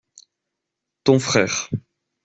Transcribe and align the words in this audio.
Ton 1.03 1.19
frère. 1.19 1.69